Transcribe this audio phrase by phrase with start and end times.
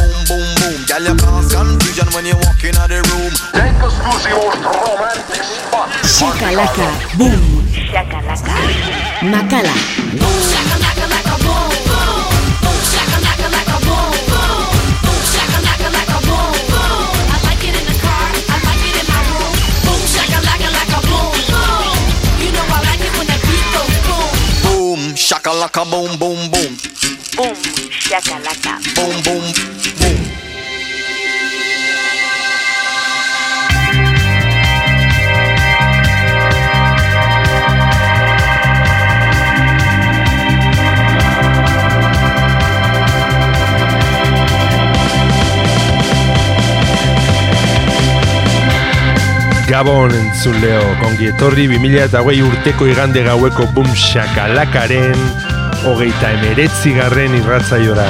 [1.01, 3.33] Girl, you cause confusion when you walk in the room.
[3.57, 5.89] Take us to the most romantic spot.
[6.05, 7.65] Shakalaka, boom.
[7.89, 8.53] Shakalaka.
[9.25, 9.73] Makala.
[10.13, 12.21] Boom, shakalaka, like a boom, boom.
[12.61, 14.61] Boom, shakalaka, like a boom, boom.
[15.01, 17.09] Boom, shakalaka, like a boom, boom.
[17.33, 18.29] I like it in the car.
[18.45, 19.53] I like it in my room.
[19.81, 21.97] Boom, shakalaka, like a boom, boom.
[22.45, 24.29] You know I like it when that beat goes boom.
[24.69, 26.71] Boom, shakalaka, boom, boom, boom.
[27.33, 27.57] Boom,
[27.89, 28.77] shakalaka.
[28.93, 29.45] Boom, boom,
[29.97, 30.30] boom.
[49.71, 55.15] Gabon entzun leo, kongi etorri 2008 urteko igande gaueko bum shakalakaren
[55.87, 58.07] hogeita emeretzi garren irratzaiora.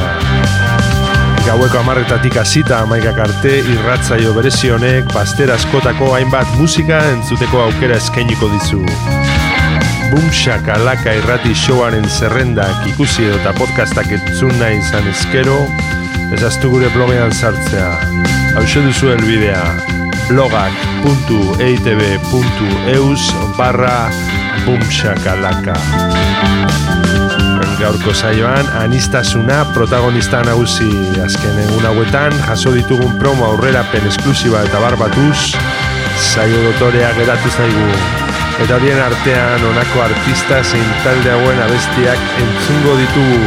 [1.45, 8.81] Gaueko amarretatik hasita amaikak arte irratzaio berezionek baster askotako hainbat musika entzuteko aukera eskainiko dizu.
[10.09, 15.61] Bum shakalaka irrati showaren zerrendak ikusi eta podcastak entzun nahi izan ezkero,
[16.33, 17.93] ezaztu gure blogean sartzea.
[18.57, 19.90] Hau duzu elbidea,
[20.31, 23.23] blogak.eitb.eus
[23.57, 24.09] barra
[24.65, 25.75] bumshakalaka.
[27.79, 30.89] Gaurko saioan, anistasuna protagonista nagusi
[31.25, 35.39] azken egun hauetan, jaso ditugun promo aurrerapen esklusiba eta barbatuz,
[36.31, 37.89] saio dotorea geratu zaigu.
[38.63, 43.43] Eta bien artean honako artista zein talde hauen abestiak entzungo ditugu.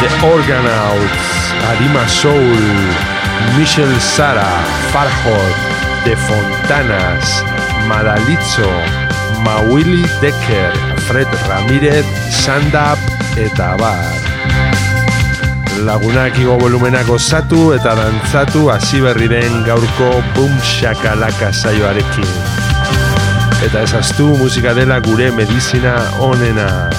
[0.00, 1.28] The Organauts,
[1.70, 3.19] Arima Soul,
[3.56, 4.48] Michel Sara,
[4.92, 5.56] Farhod,
[6.04, 7.44] De Fontanas,
[7.86, 8.70] Madalitzo,
[9.44, 10.72] Mawili Decker,
[11.06, 12.98] Fred Ramírez, Sandap
[13.36, 14.20] eta Bar.
[15.84, 22.34] Lagunak igo volumenak osatu eta dantzatu hasi berriren gaurko Boom Shakalaka saioarekin.
[23.64, 26.90] Eta ezaztu musika dela gure medizina onena.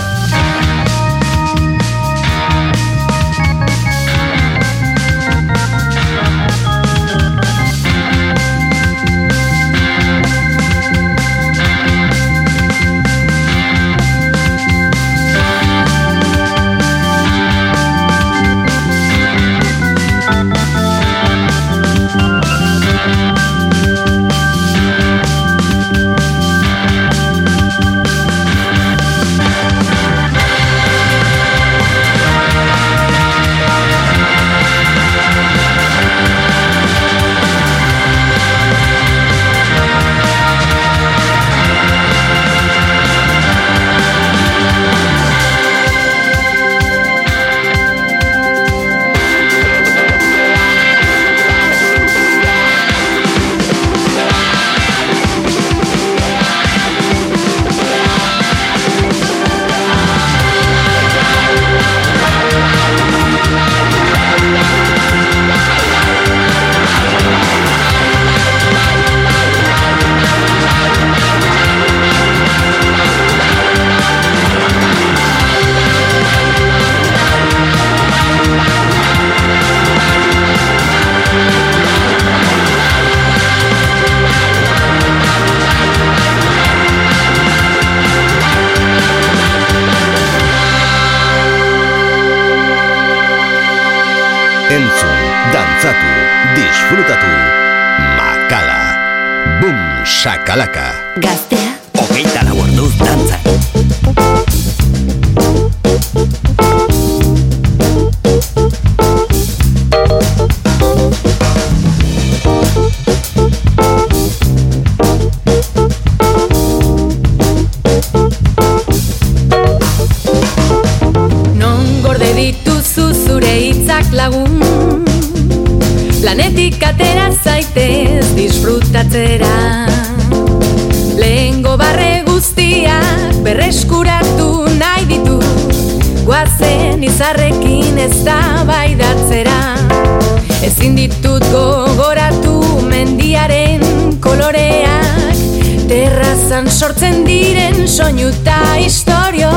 [147.91, 149.51] Soinu eta historio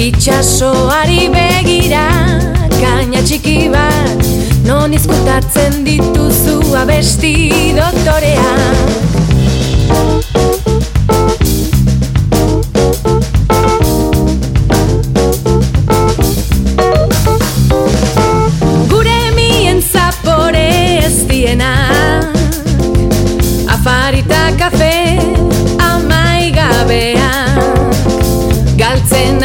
[0.00, 2.06] Itxasoari begira
[2.78, 4.24] kaina txiki bat
[4.64, 7.34] Non izkutatzen dituzu abesti
[7.76, 8.80] doktoreak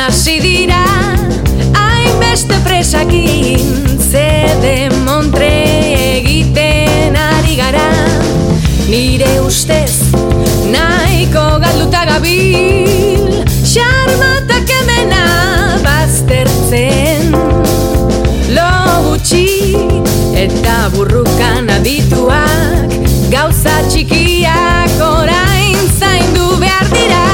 [0.06, 0.86] hasi dira
[1.74, 5.50] hainbeste presakin zede montre
[6.18, 7.90] egiten ari gara.
[8.86, 10.14] Nire ustez
[10.70, 13.34] nahiko galduta gabil
[13.72, 15.24] xarmatak emena
[15.88, 17.34] baztertzen
[18.54, 18.70] lo
[19.08, 19.74] gutxi
[20.46, 22.94] eta burrukan adituak
[23.34, 27.26] gauza txikiak orain zaindu behar dira.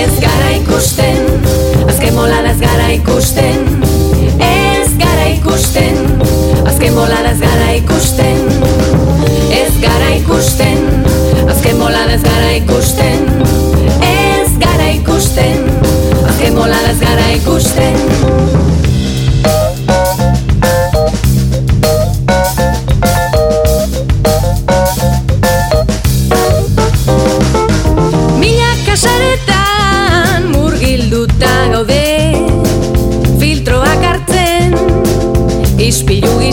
[0.00, 1.23] Ez gara ikusten
[6.94, 8.38] bolada ez gara ikusten
[9.50, 10.78] Ez gara ikusten
[11.50, 13.18] Azken bolada ez gara ikusten
[14.00, 15.66] Ez gara ikusten
[16.28, 16.54] Azken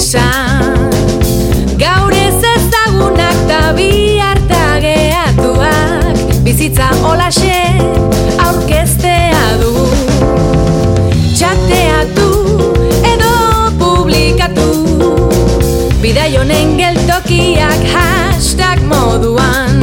[0.01, 0.89] esan
[1.77, 7.57] Gaur ez ezagunak da biharta gehatuak Bizitza olaxe
[8.45, 9.74] aurkeztea du.
[11.38, 12.30] Txateatu
[13.13, 13.36] edo
[13.81, 14.69] publikatu
[16.01, 19.77] Bidai honen geltokiak hashtag moduan.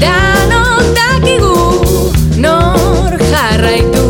[0.00, 1.58] Danok dakigu
[2.40, 4.03] nor jarraitu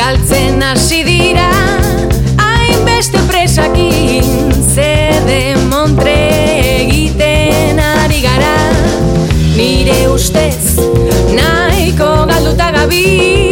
[0.00, 1.50] galtzen hasi dira
[2.40, 4.94] hainbeste presakin ze
[5.26, 6.16] de montre
[6.80, 8.56] egiten ari gara.
[9.58, 10.80] Nire ustez
[11.36, 13.49] nahiko galduta gabi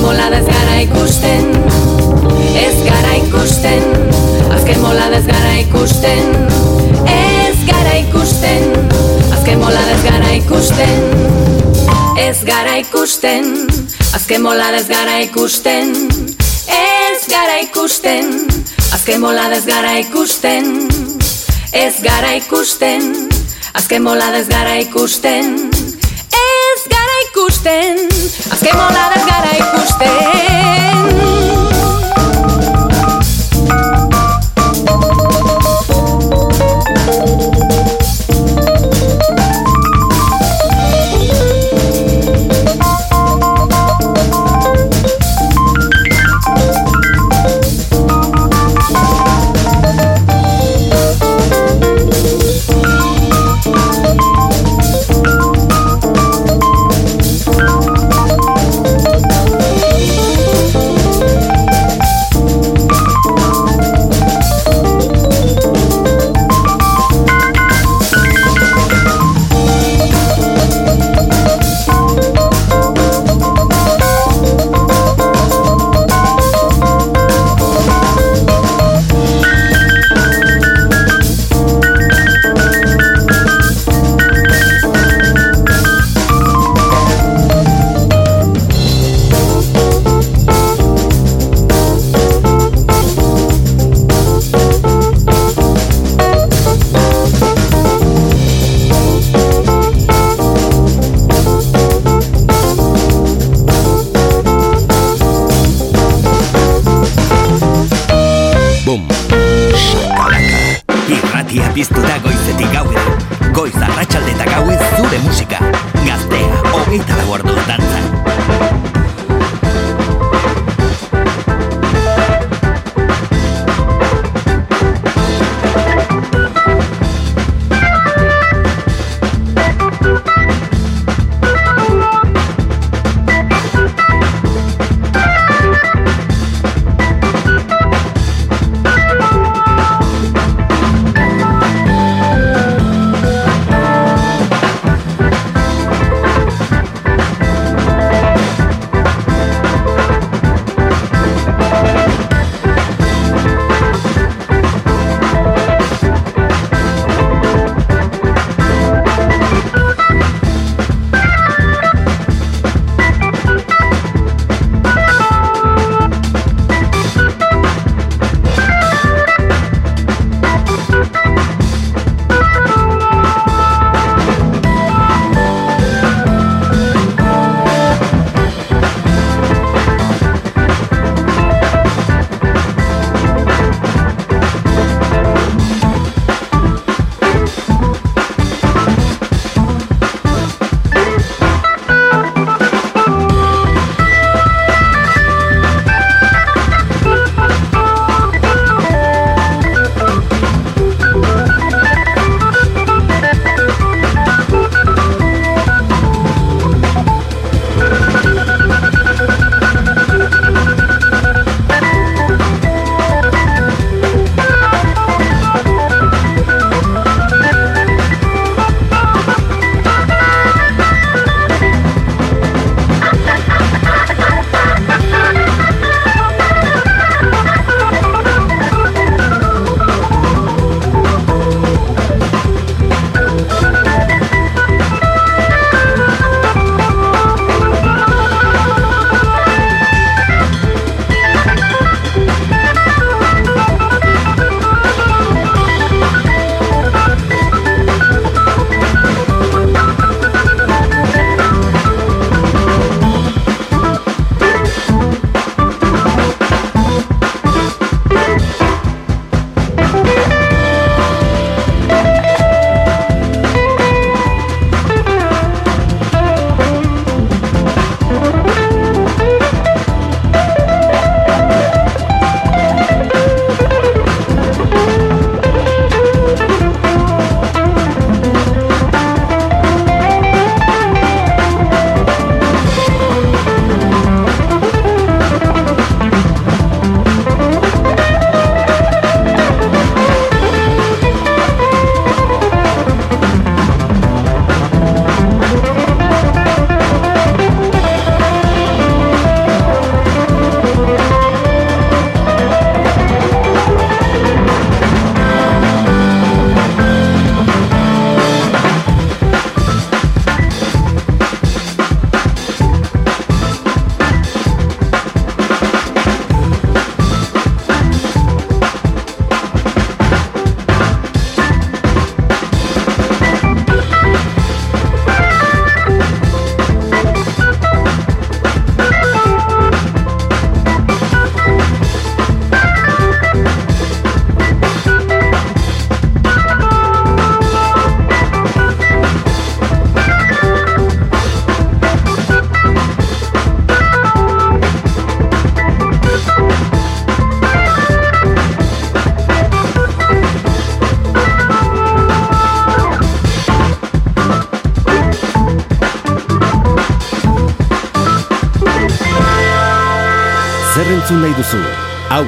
[0.00, 1.44] bolada ez gara ikusten
[2.54, 3.82] Ez gara ikusten
[4.56, 6.50] Azken bolada ez gara ikusten
[8.10, 8.62] ikusten
[9.32, 11.14] Azken bolada ez gara ikusten
[12.18, 13.66] Ez gara ikusten
[14.14, 16.08] Azken bolada ez gara ikusten
[16.72, 18.46] Ez gara ikusten
[18.92, 20.90] Azken bolada ez gara ikusten
[21.74, 21.94] Ez
[24.48, 25.69] gara
[27.60, 28.08] ikusten.
[28.52, 30.49] Azken bolada ez gara ikusten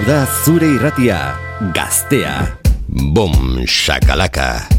[0.06, 1.34] da zure irratia,
[1.72, 2.58] gaztea.
[3.14, 4.71] Bom, shakalaka.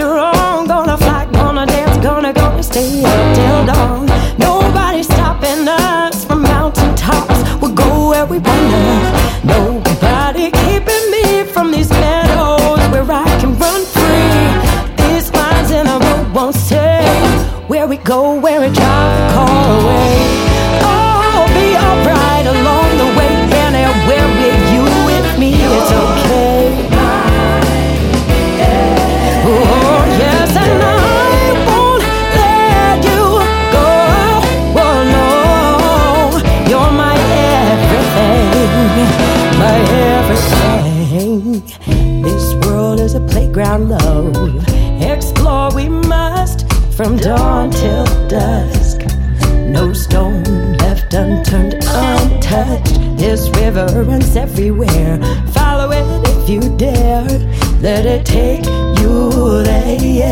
[0.00, 0.66] you're wrong.
[0.66, 4.09] Gonna fight, gonna dance, gonna go and stay up till dawn.
[47.20, 49.02] dawn till dusk.
[49.68, 50.42] No stone
[50.78, 52.94] left unturned, untouched.
[53.18, 55.18] This river runs everywhere.
[55.52, 57.24] Follow it if you dare.
[57.80, 58.64] Let it take
[59.00, 60.22] you there.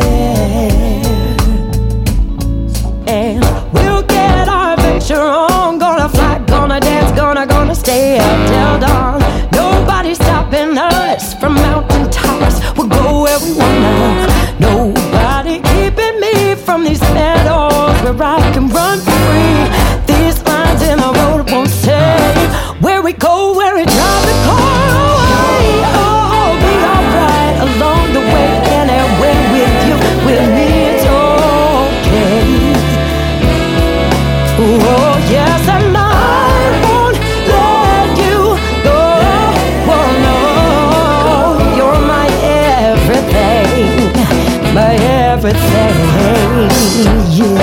[3.06, 5.78] And we'll get our adventure on.
[5.78, 9.20] Gonna fly, gonna dance, gonna, gonna stay up till dawn.
[9.52, 12.60] Nobody's stopping us from mountain tops.
[12.78, 14.26] We'll go where we wanna.
[14.58, 14.97] No
[46.96, 47.57] yeah.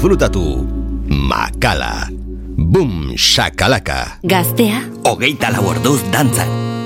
[0.00, 0.64] disfrutatu.
[1.12, 2.08] Makala.
[2.56, 4.16] Boom, shakalaka.
[4.24, 4.80] Gaztea.
[5.04, 6.79] Ogeita lau orduz dantzan.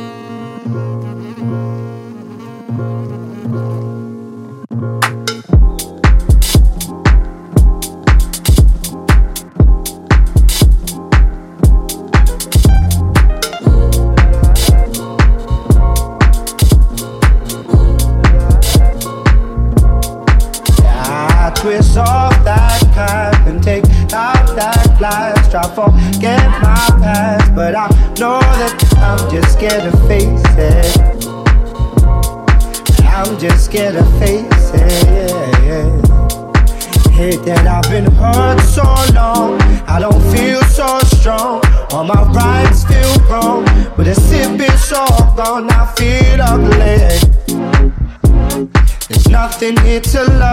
[33.74, 34.88] scared of facing.
[37.10, 39.60] Hate that I've been hurt so long.
[39.88, 41.60] I don't feel so strong.
[41.90, 43.64] All my rights feel wrong.
[43.96, 46.98] But it's been so gone, I feel ugly.
[49.08, 50.43] There's nothing here to love.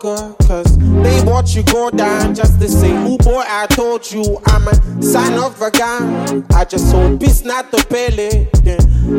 [0.00, 4.66] Cause they watch you go down just to say, Ooh boy, I told you I'm
[4.66, 6.46] a sign of a gun.
[6.54, 8.48] I just hope it's not the belly.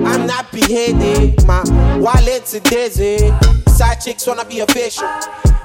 [0.04, 1.46] I'm not beheaded.
[1.46, 1.62] My
[2.00, 3.30] wallet's a dizzy.
[3.68, 5.08] Side chicks wanna be official.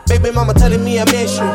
[0.06, 1.46] Baby mama telling me I miss you.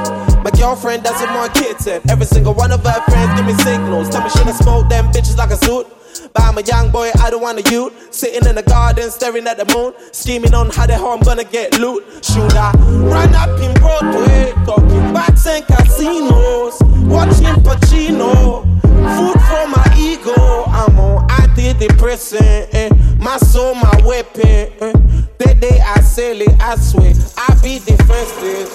[0.41, 4.09] My girlfriend doesn't want kids, and every single one of her friends give me signals.
[4.09, 5.85] Tell me should I smoke them bitches like a suit?
[6.33, 8.13] But I'm a young boy, I don't want a youth.
[8.13, 11.43] Sitting in the garden, staring at the moon, scheming on how the hell I'm gonna
[11.43, 12.03] get loot.
[12.23, 19.95] Should I run up in Broadway, talking bats and casinos, watching Pacino, food for my
[19.97, 20.63] ego.
[20.67, 22.89] I'm on antidepressant, eh.
[23.17, 24.45] my soul, my weapon.
[24.45, 24.93] Eh.
[25.37, 28.69] The day I sell it, I swear, I be the defenseless.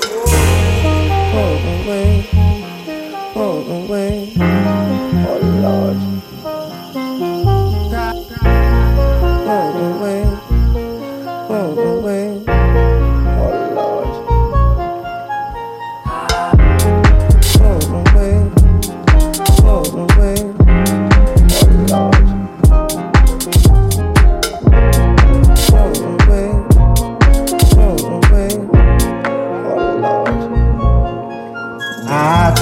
[1.38, 2.28] Oh, away,
[3.36, 4.32] oh, away.
[5.28, 6.15] Oh Lord.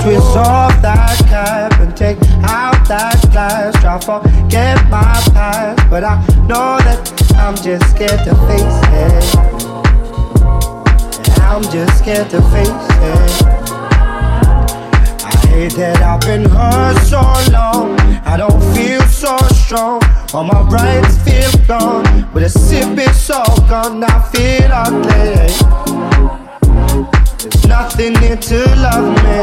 [0.04, 3.72] Twist off that cap and take out that glass.
[3.80, 5.00] Try forget my
[5.32, 7.00] past, but I know that
[7.36, 9.24] I'm just scared to face it.
[11.40, 13.46] I'm just scared to face it.
[15.24, 17.98] I hate that I've been hurt so long.
[18.26, 20.02] I don't feel so strong.
[20.34, 22.30] All my rights feel gone.
[22.34, 24.04] With a sip, it's all gone.
[24.04, 26.43] I feel ugly.
[26.94, 29.40] There's nothing here to love me.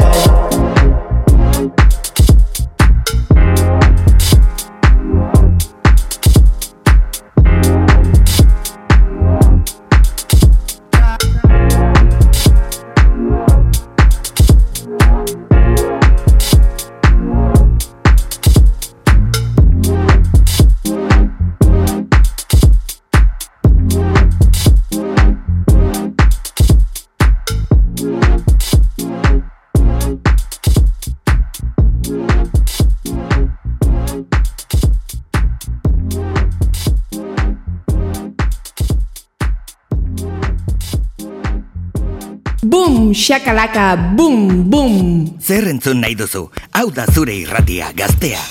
[43.22, 45.38] Shakalaka, boom, boom.
[45.38, 46.48] Zer entzun nahi duzu?
[46.74, 48.42] Hau da zure irratia gaztea.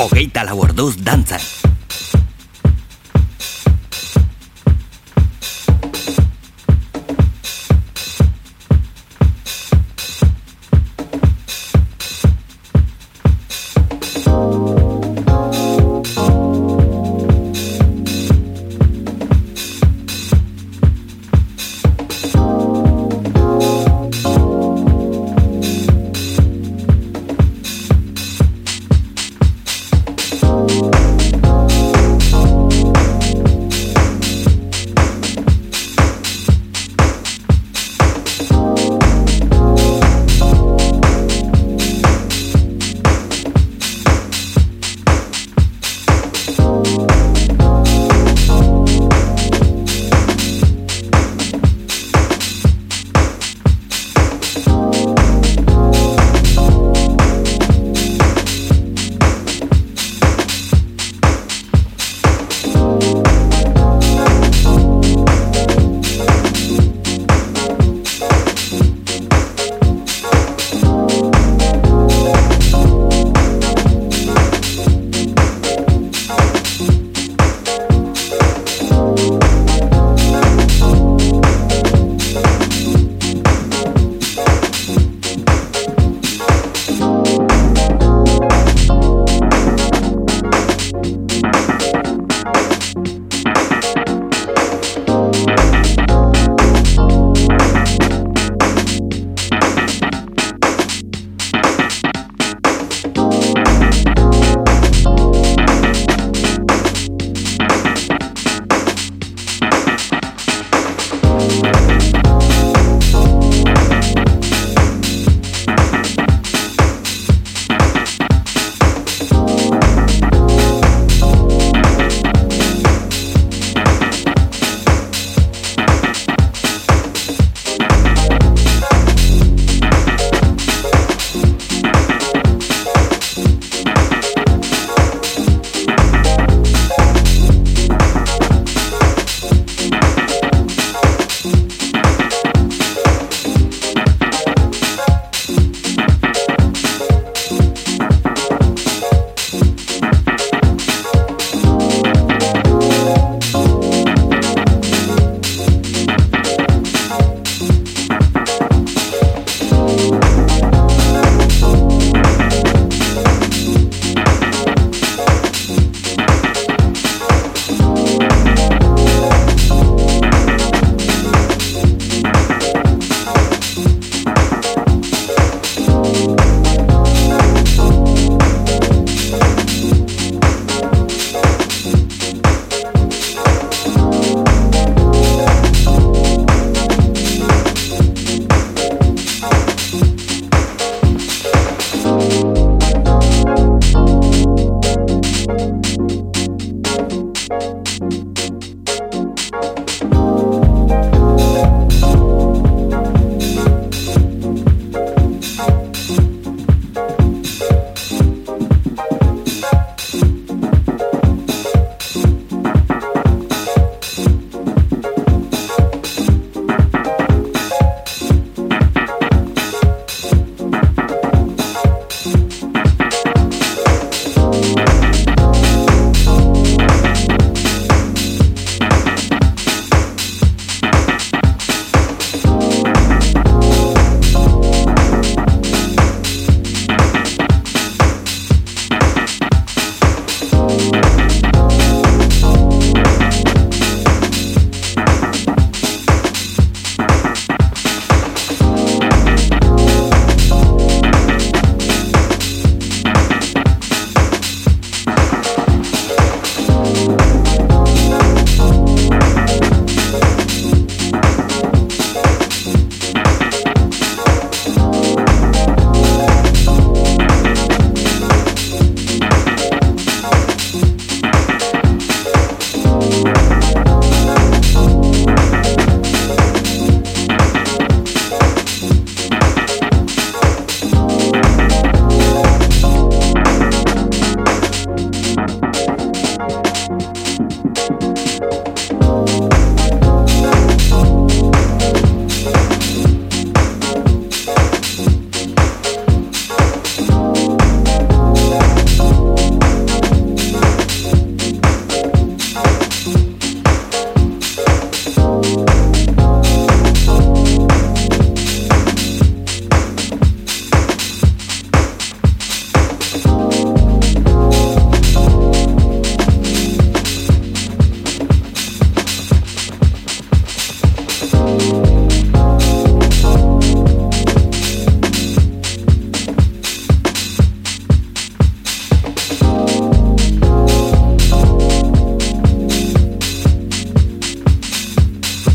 [0.00, 1.63] Hogeita lau orduz dantzan.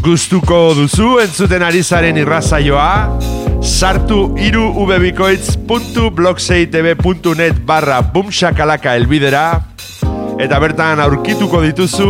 [0.09, 3.13] Gustuko duzu entzuten ari zaren irrazaioa,
[3.61, 9.43] sartu iru ubebikoitz.blogseitb.net barra bumsakalaka elbidera,
[10.41, 12.09] eta bertan aurkituko dituzu,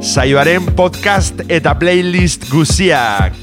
[0.00, 3.36] saioaren podcast eta playlist guziak.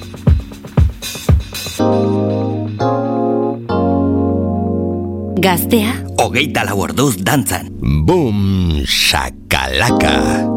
[5.38, 5.94] Gaztea,
[6.26, 7.70] hogeita lau orduz dantzan.
[8.10, 10.57] Bum, shakalaka.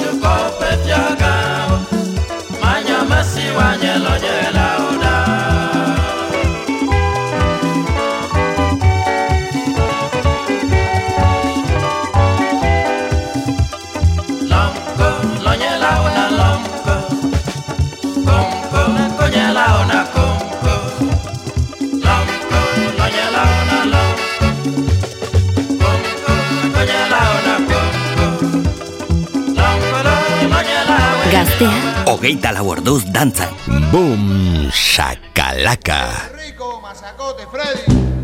[31.41, 32.05] Gaztea.
[32.05, 32.75] Hogeita lau
[33.09, 33.49] dantzan.
[33.89, 36.29] Boom, shakalaka.
[36.37, 38.20] Rico, masacote, Freddy.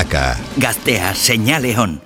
[0.00, 0.36] Shakalaka.
[0.56, 2.00] Gaztea, señale hon.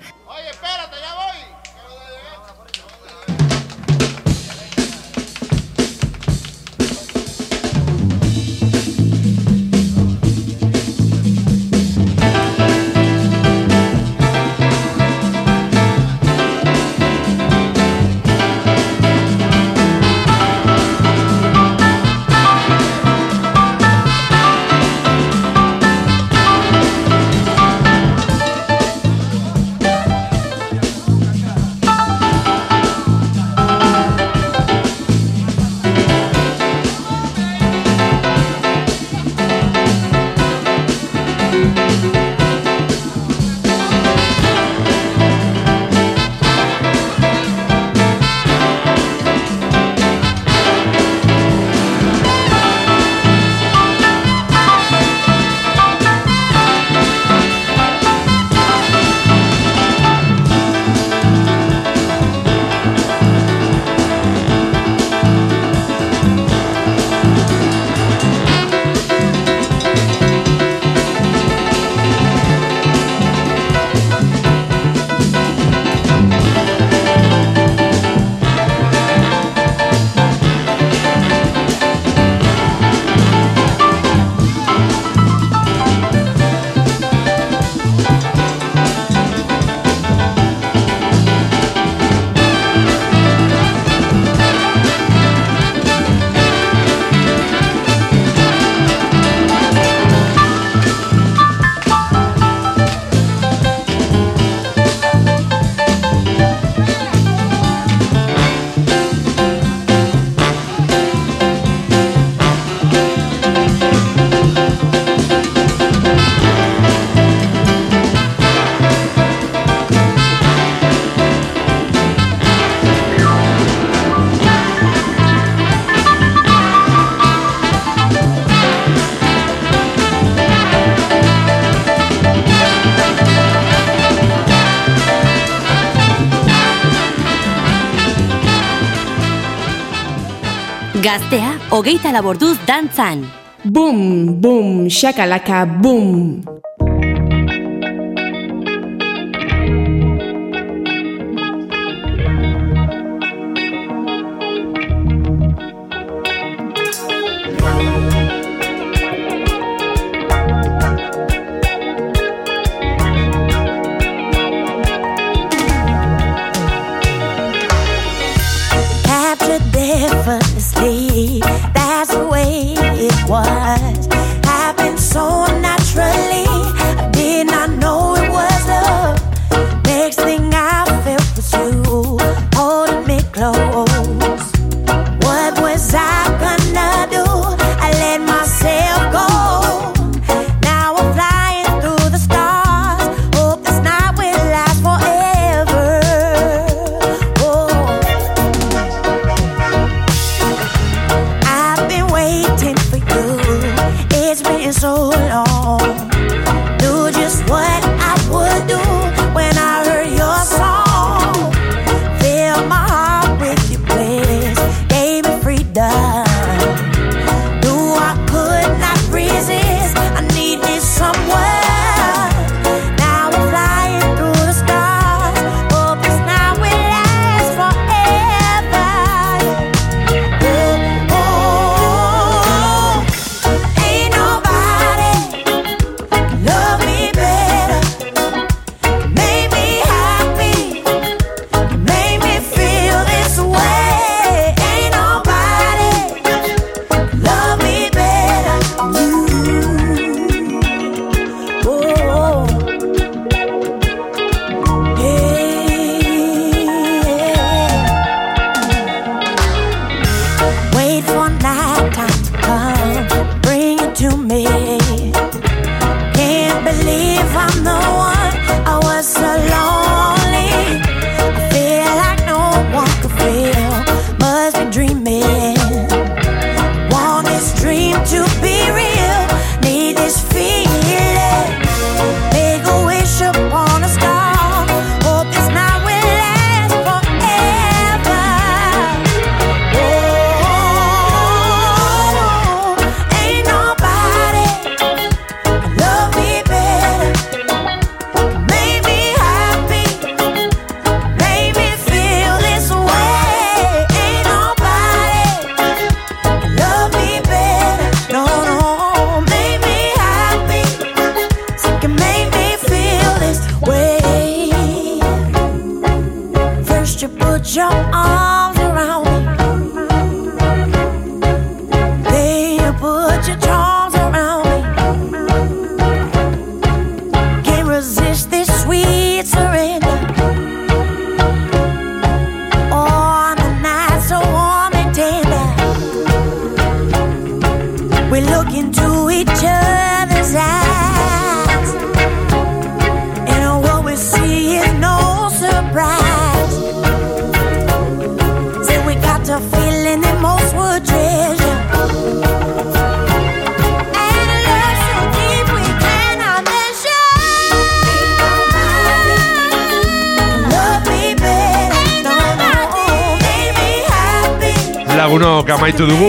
[141.05, 143.19] Gaztea, hogeita laborduz dantzan.
[143.61, 146.41] Boom, boom, shakalaka, boom.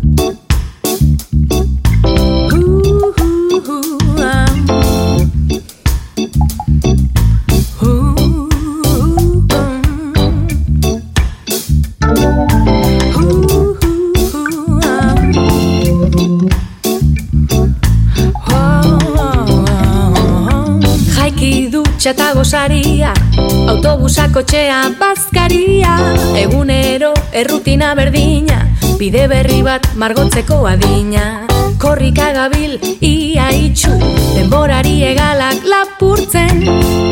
[23.97, 25.95] Autobusako txea bazkaria
[26.37, 28.59] Egunero errutina berdina
[29.01, 31.47] Bide berri bat margotzeko adina.
[31.81, 33.97] Korrika gabil ia itxu
[34.35, 36.61] Denborari egalak lapurtzen.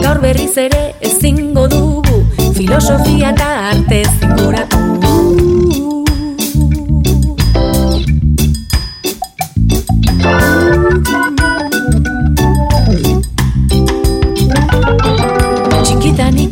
[0.04, 2.20] Gaur berriz ere ezingo dugu
[2.52, 4.73] Filosofia eta arte zinguratu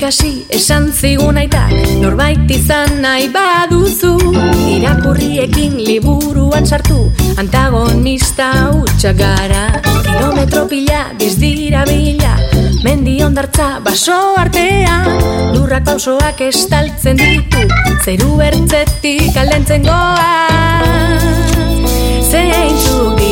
[0.03, 1.70] ikasi esan zigun aitak
[2.03, 4.11] Norbait izan nahi baduzu.
[4.74, 7.07] Irakurriekin liburuan sartu
[7.38, 9.70] Antagonista hutsak gara.
[10.03, 12.34] Kilometro pila dizdira bila
[12.82, 15.07] Mendi ondartza baso artean
[15.55, 17.62] Lurrak pausoak estaltzen ditu
[18.03, 20.34] Zeru ertzetik aldentzen goa.
[22.26, 23.32] Zeintzuk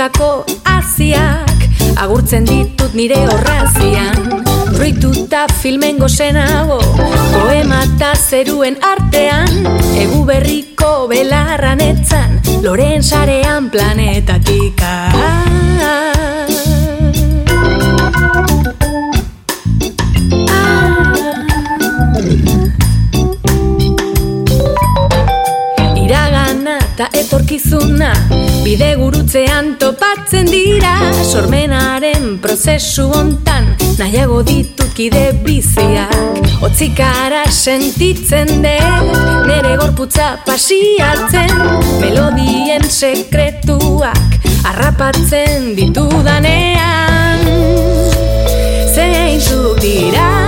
[0.00, 1.64] Ustelutako aziak
[2.00, 4.30] Agurtzen ditut nire horrazian.
[4.72, 6.78] Fruituta filmen gozenago
[7.34, 9.60] Poema eta zeruen artean.
[10.00, 14.80] Egu berriko belarran etzan Loren sarean planetatik
[28.60, 30.92] Bide gurutzean topatzen dira
[31.24, 36.12] Sormenaren prozesu hontan Nahiago ditut kide biziak.
[36.64, 41.54] Otzikara sentitzen dut Nere gorputza pasiatzen
[42.02, 44.38] Melodien sekretuak
[44.68, 47.48] Arrapatzen ditudanean.
[48.92, 50.39] Zeintzuk dira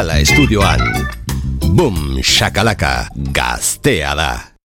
[0.00, 0.80] Makala estudioan.
[1.76, 4.49] Bum, shakalaka, gaztea da.